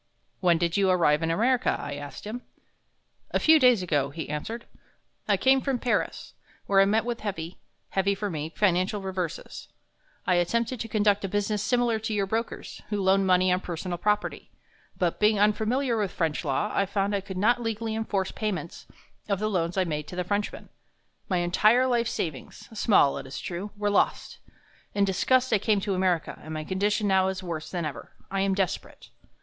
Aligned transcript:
"When 0.39 0.57
did 0.57 0.77
you 0.77 0.89
arrive 0.89 1.21
in 1.21 1.29
America?" 1.29 1.77
I 1.79 1.93
asked 1.93 2.25
him. 2.25 2.41
"A 3.29 3.39
few 3.39 3.59
days 3.59 3.83
ago," 3.83 4.09
he 4.09 4.29
answered. 4.29 4.65
"I 5.27 5.37
came 5.37 5.61
from 5.61 5.77
Paris, 5.77 6.33
where 6.65 6.81
I 6.81 6.85
met 6.85 7.05
with 7.05 7.19
heavy 7.19 7.59
heavy 7.89 8.15
for 8.15 8.27
me 8.27 8.49
financial 8.55 9.03
reverses. 9.03 9.67
I 10.25 10.37
attempted 10.37 10.79
to 10.79 10.87
conduct 10.87 11.23
a 11.23 11.27
business 11.29 11.61
similar 11.61 11.99
to 11.99 12.15
your 12.15 12.25
brokers, 12.25 12.81
who 12.89 12.99
loan 12.99 13.27
money 13.27 13.53
on 13.53 13.59
personal 13.59 13.99
property, 13.99 14.49
but 14.97 15.19
being 15.19 15.39
unfamiliar 15.39 15.95
with 15.95 16.09
French 16.11 16.43
law, 16.43 16.71
I 16.73 16.87
found 16.87 17.13
I 17.13 17.21
could 17.21 17.37
not 17.37 17.61
legally 17.61 17.93
enforce 17.93 18.31
payments 18.31 18.87
of 19.29 19.37
the 19.37 19.51
loans 19.51 19.77
I 19.77 19.83
made 19.83 20.07
to 20.07 20.15
the 20.15 20.23
Frenchmen. 20.23 20.69
My 21.29 21.37
entire 21.37 21.85
life 21.85 22.07
savings 22.07 22.67
small, 22.73 23.19
it 23.19 23.27
is 23.27 23.37
true 23.39 23.69
were 23.77 23.91
lost. 23.91 24.39
In 24.95 25.05
disgust 25.05 25.53
I 25.53 25.59
came 25.59 25.79
to 25.81 25.93
America, 25.93 26.39
and 26.41 26.55
my 26.55 26.63
condition 26.63 27.07
now 27.07 27.27
is 27.27 27.43
worse 27.43 27.69
than 27.69 27.85
ever. 27.85 28.13
I 28.31 28.39
am 28.41 28.55
desperate." 28.55 29.09